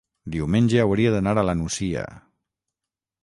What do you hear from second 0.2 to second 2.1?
Diumenge hauria d'anar a la Nucia.